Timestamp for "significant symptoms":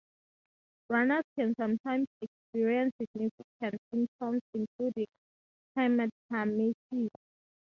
2.97-4.41